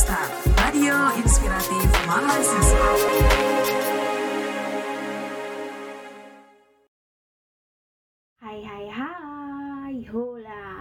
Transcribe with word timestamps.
Radio 0.00 0.96
inspiratif 1.20 1.84
mahasiswa. 2.08 2.88
Hai 8.40 8.64
hai 8.64 8.86
hai, 8.88 9.96
hola. 10.08 10.72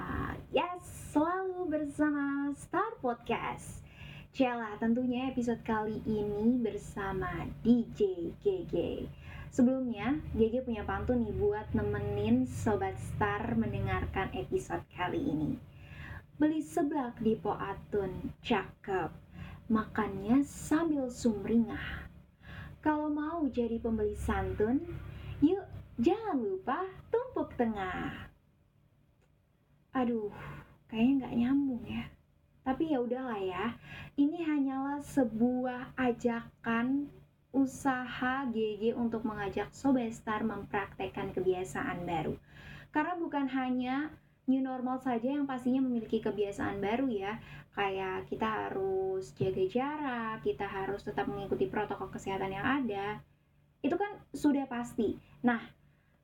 Yes, 0.56 1.12
selalu 1.12 1.68
bersama 1.68 2.56
Star 2.56 2.96
Podcast. 3.04 3.84
Cela, 4.32 4.80
tentunya 4.80 5.28
episode 5.28 5.68
kali 5.68 6.00
ini 6.08 6.64
bersama 6.64 7.44
DJ 7.60 8.32
GG. 8.40 9.04
Sebelumnya, 9.52 10.16
GG 10.32 10.64
punya 10.64 10.88
pantun 10.88 11.28
nih 11.28 11.36
buat 11.36 11.68
nemenin 11.76 12.48
Sobat 12.48 12.96
Star 12.96 13.52
mendengarkan 13.60 14.32
episode 14.32 14.88
kali 14.96 15.20
ini. 15.20 15.69
Beli 16.40 16.64
seblak 16.64 17.20
di 17.20 17.36
Poatun, 17.36 18.32
cakep. 18.40 19.12
Makannya 19.68 20.40
sambil 20.48 21.12
sumringah. 21.12 22.08
Kalau 22.80 23.12
mau 23.12 23.44
jadi 23.52 23.76
pembeli 23.76 24.16
santun, 24.16 24.80
yuk 25.44 25.68
jangan 26.00 26.40
lupa 26.40 26.88
tumpuk 27.12 27.52
tengah. 27.60 28.32
Aduh, 29.92 30.32
kayaknya 30.88 31.28
nggak 31.28 31.36
nyambung 31.44 31.84
ya. 31.84 32.08
Tapi 32.64 32.96
ya 32.96 33.04
udahlah 33.04 33.42
ya, 33.44 33.76
ini 34.16 34.40
hanyalah 34.40 35.04
sebuah 35.04 35.92
ajakan 36.00 37.12
usaha 37.52 38.48
GG 38.48 38.96
untuk 38.96 39.28
mengajak 39.28 39.76
Sobat 39.76 40.16
Star 40.16 40.48
mempraktekkan 40.48 41.36
kebiasaan 41.36 42.08
baru. 42.08 42.40
Karena 42.96 43.20
bukan 43.20 43.44
hanya 43.52 44.08
new 44.50 44.66
normal 44.66 44.98
saja 44.98 45.30
yang 45.30 45.46
pastinya 45.46 45.86
memiliki 45.86 46.18
kebiasaan 46.18 46.82
baru 46.82 47.06
ya. 47.14 47.38
Kayak 47.78 48.26
kita 48.28 48.48
harus 48.50 49.32
jaga 49.38 49.64
jarak 49.70 50.38
kita 50.42 50.66
harus 50.66 51.06
tetap 51.06 51.30
mengikuti 51.30 51.70
protokol 51.70 52.10
kesehatan 52.10 52.58
yang 52.58 52.66
ada. 52.66 53.22
Itu 53.86 53.96
kan 53.96 54.18
sudah 54.34 54.66
pasti. 54.66 55.16
Nah 55.46 55.62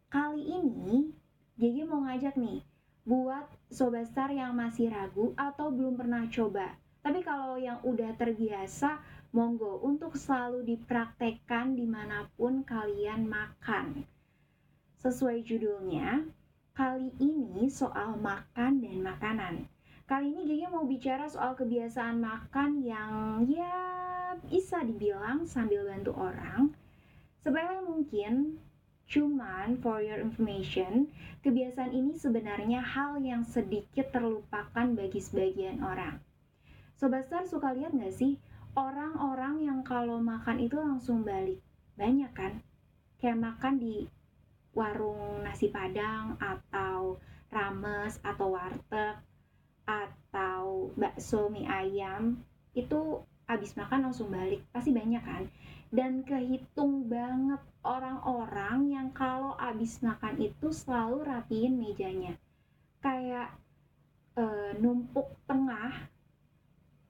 kali 0.09 0.41
ini 0.41 1.13
Gigi 1.55 1.87
mau 1.87 2.03
ngajak 2.03 2.35
nih 2.35 2.59
buat 3.07 3.47
sobat 3.71 4.11
star 4.11 4.33
yang 4.33 4.57
masih 4.57 4.91
ragu 4.91 5.31
atau 5.39 5.71
belum 5.71 5.95
pernah 5.95 6.27
coba. 6.27 6.75
Tapi 6.99 7.21
kalau 7.21 7.55
yang 7.55 7.79
udah 7.85 8.17
terbiasa 8.17 8.99
monggo 9.29 9.79
untuk 9.85 10.17
selalu 10.17 10.65
dipraktekkan 10.65 11.77
di 11.77 11.85
mana 11.85 12.27
pun 12.33 12.65
kalian 12.65 13.29
makan. 13.29 14.03
Sesuai 14.99 15.45
judulnya 15.45 16.25
Kali 16.75 17.07
ini 17.23 17.71
soal 17.71 18.19
makan 18.19 18.83
dan 18.83 18.99
makanan. 18.99 19.63
Kali 20.03 20.35
ini 20.35 20.43
Gigi 20.43 20.67
mau 20.67 20.83
bicara 20.83 21.23
soal 21.23 21.55
kebiasaan 21.55 22.19
makan 22.19 22.83
yang 22.83 23.47
ya 23.47 24.35
bisa 24.43 24.83
dibilang 24.83 25.47
sambil 25.47 25.87
bantu 25.87 26.11
orang. 26.19 26.75
Sepele 27.39 27.79
mungkin, 27.79 28.59
cuman 29.07 29.79
for 29.79 30.03
your 30.03 30.19
information, 30.19 31.07
kebiasaan 31.47 31.95
ini 31.95 32.11
sebenarnya 32.11 32.83
hal 32.83 33.23
yang 33.23 33.47
sedikit 33.47 34.11
terlupakan 34.11 34.99
bagi 34.99 35.23
sebagian 35.23 35.79
orang. 35.79 36.19
Sobat 36.99 37.23
Star 37.23 37.47
suka 37.47 37.71
lihat 37.71 37.95
nggak 37.95 38.11
sih 38.11 38.35
orang-orang 38.75 39.63
yang 39.63 39.79
kalau 39.87 40.19
makan 40.19 40.59
itu 40.59 40.75
langsung 40.75 41.23
balik? 41.23 41.63
Banyak 41.95 42.35
kan? 42.35 42.59
Kayak 43.15 43.39
makan 43.47 43.79
di 43.79 44.11
warung 44.75 45.41
nasi 45.41 45.71
padang 45.71 46.35
atau 46.37 47.15
rames 47.47 48.19
atau 48.19 48.51
warteg 48.51 49.15
atau 49.87 50.91
bakso 50.99 51.47
mie 51.47 51.63
ayam 51.63 52.43
itu 52.75 53.23
habis 53.47 53.71
makan 53.79 54.11
langsung 54.11 54.27
balik 54.29 54.61
pasti 54.75 54.91
banyak 54.91 55.23
kan? 55.23 55.47
Dan 55.95 56.27
kehitung 56.27 57.07
banget 57.07 57.61
orang-orang 57.87 58.91
yang 58.91 59.07
kalau 59.15 59.55
habis 59.55 60.03
makan 60.03 60.35
itu 60.43 60.73
selalu 60.73 61.23
rapiin 61.23 61.79
mejanya. 61.79 62.35
Kayak 62.99 63.55
e, 64.35 64.75
numpuk 64.81 65.39
tengah 65.47 66.09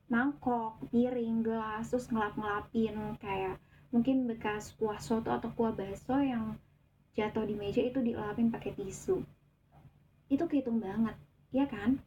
mangkok, 0.06 0.78
piring, 0.94 1.41
gelas, 1.41 1.89
terus 1.89 2.12
ngelap-ngelapin 2.13 3.18
kayak 3.18 3.57
mungkin 3.89 4.29
bekas 4.29 4.75
kuah 4.78 5.01
soto 5.01 5.34
atau 5.34 5.50
kuah 5.56 5.73
bakso 5.73 6.19
yang 6.22 6.59
jatuh 7.15 7.47
di 7.47 7.55
meja 7.55 7.79
itu 7.79 8.03
dilapin 8.03 8.51
pakai 8.51 8.75
tisu 8.75 9.23
itu 10.27 10.43
kehitung 10.45 10.83
banget 10.83 11.15
ya 11.55 11.65
kan 11.65 11.97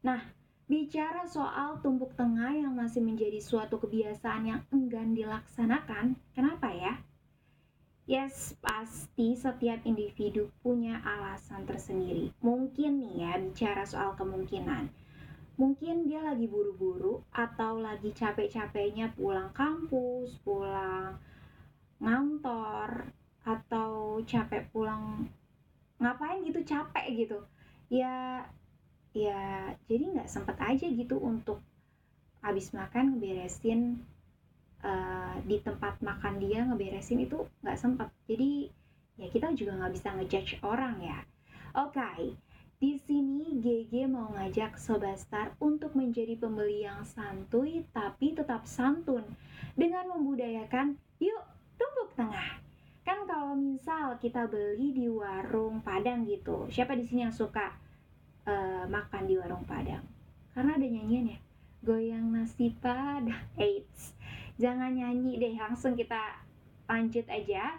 nah 0.00 0.20
bicara 0.64 1.28
soal 1.28 1.78
tumpuk 1.84 2.16
tengah 2.16 2.56
yang 2.56 2.72
masih 2.72 3.04
menjadi 3.04 3.36
suatu 3.38 3.76
kebiasaan 3.76 4.48
yang 4.48 4.60
enggan 4.72 5.12
dilaksanakan 5.12 6.16
kenapa 6.32 6.72
ya 6.72 6.96
Yes, 8.04 8.52
pasti 8.60 9.32
setiap 9.32 9.80
individu 9.88 10.52
punya 10.60 11.00
alasan 11.00 11.64
tersendiri. 11.64 12.36
Mungkin 12.44 13.00
nih 13.00 13.14
ya, 13.24 13.32
bicara 13.40 13.88
soal 13.88 14.12
kemungkinan. 14.12 14.92
Mungkin 15.56 16.04
dia 16.04 16.20
lagi 16.20 16.44
buru-buru 16.44 17.24
atau 17.32 17.80
lagi 17.80 18.12
capek-capeknya 18.12 19.16
pulang 19.16 19.48
kampus, 19.56 20.36
pulang 20.44 21.16
capek 24.24 24.66
pulang 24.72 25.28
ngapain 26.00 26.42
gitu 26.44 26.60
capek 26.66 27.06
gitu. 27.14 27.38
Ya 27.88 28.44
ya 29.14 29.72
jadi 29.86 30.04
nggak 30.10 30.30
sempet 30.30 30.58
aja 30.58 30.86
gitu 30.90 31.16
untuk 31.22 31.62
habis 32.42 32.74
makan 32.74 33.16
ngeberesin 33.16 34.02
uh, 34.84 35.38
di 35.46 35.62
tempat 35.62 36.02
makan 36.02 36.42
dia 36.42 36.66
ngeberesin 36.66 37.24
itu 37.24 37.46
nggak 37.62 37.78
sempet. 37.78 38.08
Jadi 38.26 38.68
ya 39.16 39.30
kita 39.30 39.54
juga 39.54 39.78
nggak 39.78 39.94
bisa 39.94 40.08
ngejudge 40.12 40.60
orang 40.66 40.98
ya. 41.00 41.18
Oke 41.78 42.00
okay. 42.00 42.22
Di 42.74 43.00
sini 43.00 43.64
GG 43.64 44.10
mau 44.12 44.28
ngajak 44.36 44.76
Sobat 44.76 45.16
Star 45.16 45.56
untuk 45.56 45.96
menjadi 45.96 46.36
pembeli 46.36 46.84
yang 46.84 47.00
santuy 47.06 47.80
tapi 47.96 48.36
tetap 48.36 48.68
santun 48.68 49.24
dengan 49.72 50.10
membudayakan 50.12 50.98
yuk 51.16 51.42
tumpuk 51.80 52.12
tengah 52.12 52.60
kan 53.04 53.28
kalau 53.28 53.52
misal 53.52 54.16
kita 54.16 54.48
beli 54.48 54.96
di 54.96 55.06
warung 55.12 55.84
Padang 55.84 56.24
gitu 56.24 56.64
siapa 56.72 56.96
di 56.96 57.04
sini 57.04 57.28
yang 57.28 57.36
suka 57.36 57.76
uh, 58.48 58.88
makan 58.88 59.28
di 59.28 59.36
warung 59.36 59.62
Padang? 59.68 60.02
Karena 60.56 60.80
ada 60.80 60.86
nyanyian 60.88 61.36
ya 61.36 61.38
goyang 61.84 62.32
nasi 62.32 62.72
padang. 62.80 63.44
AIDS 63.60 64.16
jangan 64.56 64.96
nyanyi 64.96 65.36
deh 65.36 65.54
langsung 65.54 65.94
kita 65.94 66.40
lanjut 66.88 67.28
aja. 67.28 67.76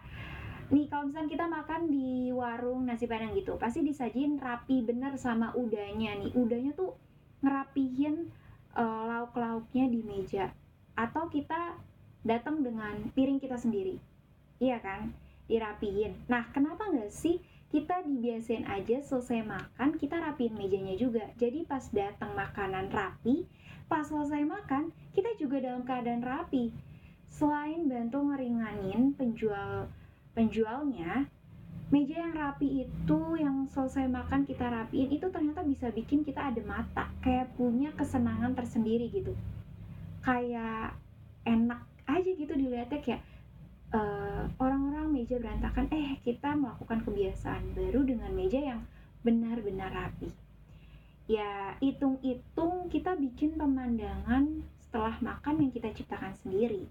Nih 0.69 0.89
kalau 0.89 1.09
misalnya 1.09 1.29
kita 1.29 1.45
makan 1.49 1.81
di 1.89 2.29
warung 2.29 2.85
nasi 2.85 3.09
padang 3.09 3.33
gitu 3.33 3.57
pasti 3.57 3.81
disajin 3.81 4.37
rapi 4.37 4.85
bener 4.85 5.17
sama 5.17 5.51
udahnya 5.57 6.21
nih. 6.21 6.31
Udahnya 6.37 6.77
tuh 6.77 6.93
ngerapihin 7.41 8.29
uh, 8.77 9.03
lauk-lauknya 9.09 9.89
di 9.89 10.05
meja. 10.05 10.53
Atau 10.93 11.33
kita 11.33 11.75
datang 12.25 12.61
dengan 12.61 13.09
piring 13.13 13.37
kita 13.37 13.57
sendiri 13.57 14.14
iya 14.59 14.77
kan? 14.79 15.13
Dirapiin 15.45 16.25
nah 16.25 16.49
kenapa 16.49 16.89
nggak 16.89 17.13
sih 17.13 17.37
kita 17.75 18.07
dibiasain 18.07 18.63
aja 18.71 19.03
selesai 19.03 19.43
makan 19.43 19.99
kita 19.99 20.15
rapiin 20.15 20.55
mejanya 20.55 20.95
juga. 20.95 21.27
Jadi 21.35 21.67
pas 21.67 21.83
datang 21.91 22.31
makanan 22.31 22.87
rapi 22.87 23.43
pas 23.91 24.07
selesai 24.07 24.47
makan 24.47 24.95
kita 25.11 25.35
juga 25.37 25.59
dalam 25.59 25.83
keadaan 25.83 26.23
rapi. 26.23 26.71
Selain 27.27 27.83
bantu 27.89 28.31
ngeringanin 28.31 29.11
penjual 29.19 29.91
penjualnya 30.31 31.27
meja 31.93 32.17
yang 32.17 32.33
rapi 32.33 32.87
itu 32.87 33.19
yang 33.37 33.69
selesai 33.69 34.09
makan 34.09 34.47
kita 34.47 34.65
rapiin 34.65 35.11
itu 35.11 35.29
ternyata 35.29 35.61
bisa 35.61 35.93
bikin 35.93 36.25
kita 36.25 36.49
ada 36.49 36.61
mata 36.65 37.11
kayak 37.21 37.53
punya 37.59 37.93
kesenangan 37.93 38.57
tersendiri 38.57 39.11
gitu. 39.11 39.35
Kayak 40.25 40.97
enak 41.45 41.83
aja 42.09 42.29
gitu 42.31 42.53
dilihatnya 42.55 43.03
kayak 43.03 43.21
eh, 43.95 44.43
orang-orang 44.59 45.07
meja 45.15 45.39
berantakan, 45.39 45.87
eh 45.95 46.19
kita 46.19 46.51
melakukan 46.51 47.07
kebiasaan 47.07 47.71
baru 47.71 48.03
dengan 48.03 48.31
meja 48.35 48.59
yang 48.59 48.81
benar-benar 49.23 49.89
rapi. 49.95 50.29
Ya, 51.25 51.79
hitung-hitung 51.81 52.91
kita 52.91 53.17
bikin 53.17 53.57
pemandangan 53.57 54.61
setelah 54.77 55.17
makan 55.23 55.65
yang 55.65 55.71
kita 55.73 55.89
ciptakan 55.95 56.35
sendiri. 56.43 56.85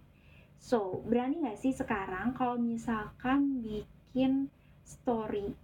So, 0.58 1.04
berani 1.06 1.44
gak 1.44 1.60
sih 1.60 1.76
sekarang 1.76 2.34
kalau 2.34 2.56
misalkan 2.58 3.62
bikin 3.62 4.48
story 4.82 5.54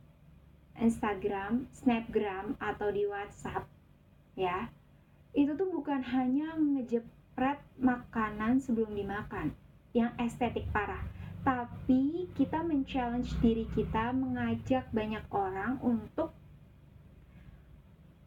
Instagram, 0.80 1.68
Snapgram, 1.76 2.56
atau 2.56 2.88
di 2.88 3.04
WhatsApp, 3.04 3.68
ya, 4.32 4.72
itu 5.36 5.52
tuh 5.52 5.68
bukan 5.68 6.00
hanya 6.00 6.56
ngejepret 6.56 7.60
makanan 7.76 8.64
sebelum 8.64 8.96
dimakan, 8.96 9.52
yang 9.92 10.16
estetik 10.16 10.64
parah, 10.72 11.04
tapi 11.40 12.28
kita 12.36 12.60
men-challenge 12.60 13.32
diri 13.40 13.64
kita 13.72 14.12
mengajak 14.12 14.84
banyak 14.92 15.24
orang 15.32 15.80
untuk 15.80 16.36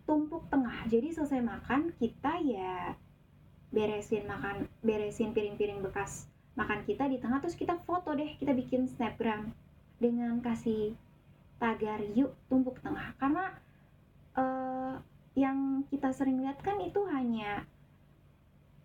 tumpuk 0.10 0.50
tengah. 0.50 0.86
Jadi 0.89 1.13
selesai 1.13 1.42
makan 1.42 1.94
kita 2.01 2.42
ya 2.42 2.98
beresin 3.74 4.30
makan 4.30 4.69
beresin 4.86 5.33
piring-piring 5.33 5.81
bekas 5.81 6.30
makan 6.54 6.86
kita 6.86 7.10
di 7.10 7.18
tengah 7.18 7.42
terus 7.42 7.57
kita 7.57 7.74
foto 7.81 8.13
deh 8.13 8.38
kita 8.38 8.54
bikin 8.54 8.86
snapgram 8.86 9.50
dengan 9.98 10.38
kasih 10.45 10.94
tagar 11.57 12.01
yuk 12.13 12.33
tumpuk 12.50 12.81
tengah. 12.81 13.13
Karena 13.18 13.54
uh, 14.38 14.98
yang 15.33 15.86
kita 15.89 16.13
sering 16.13 16.42
lihat 16.42 16.62
kan 16.62 16.77
itu 16.81 17.01
hanya 17.09 17.66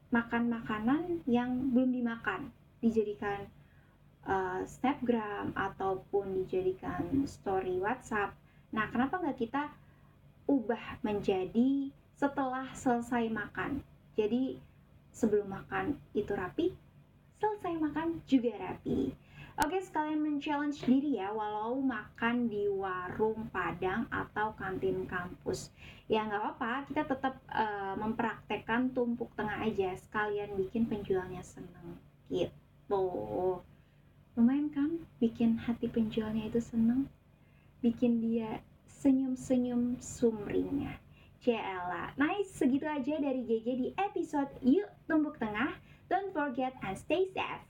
makan 0.09 0.49
makanan 0.49 1.21
yang 1.29 1.73
belum 1.77 1.93
dimakan 1.93 2.49
dijadikan 2.81 3.45
uh, 4.29 4.61
snapgram 4.69 5.57
ataupun 5.57 6.45
dijadikan 6.45 7.25
story 7.25 7.81
WhatsApp 7.81 8.37
nah 8.69 8.87
kenapa 8.93 9.19
nggak 9.19 9.41
kita 9.41 9.73
ubah 10.45 11.01
menjadi 11.01 11.89
setelah 12.15 12.69
selesai 12.77 13.33
makan 13.33 13.81
jadi 14.15 14.61
sebelum 15.11 15.49
makan 15.49 15.97
itu 16.13 16.31
rapi 16.37 16.77
selesai 17.41 17.75
makan 17.81 18.21
juga 18.29 18.53
rapi 18.61 19.17
Oke, 19.59 19.83
sekalian 19.83 20.23
men-challenge 20.23 20.87
diri 20.87 21.19
ya, 21.19 21.35
walau 21.35 21.83
makan 21.83 22.47
di 22.47 22.71
warung 22.71 23.51
Padang 23.51 24.07
atau 24.07 24.55
kantin 24.55 25.03
kampus. 25.03 25.75
Ya 26.07 26.23
nggak 26.23 26.39
apa-apa, 26.39 26.87
kita 26.87 27.03
tetap 27.03 27.43
uh, 27.51 27.99
mempraktekkan 27.99 28.95
tumpuk 28.95 29.35
tengah 29.35 29.59
aja, 29.67 29.99
sekalian 29.99 30.55
bikin 30.55 30.87
penjualnya 30.87 31.43
seneng. 31.43 31.99
Gitu. 32.31 32.55
Lumayan 34.39 34.71
kan 34.71 34.91
bikin 35.19 35.59
hati 35.59 35.91
penjualnya 35.91 36.47
itu 36.47 36.63
seneng? 36.63 37.11
Bikin 37.83 38.23
dia 38.23 38.63
senyum-senyum 38.87 39.99
sumringnya. 39.99 40.95
Cela, 41.43 42.15
nice 42.15 42.47
segitu 42.55 42.87
aja 42.87 43.19
dari 43.19 43.43
GG 43.43 43.67
di 43.67 43.89
episode 43.99 44.47
Yuk 44.63 44.87
Tumpuk 45.11 45.43
Tengah. 45.43 45.75
Don't 46.07 46.31
forget 46.31 46.71
and 46.87 46.95
stay 46.95 47.27
safe. 47.35 47.68